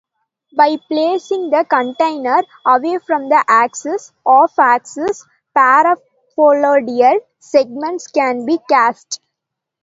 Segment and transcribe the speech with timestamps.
[0.57, 9.21] By placing the container away from the axis, off-axis paraboloidal segments can be cast.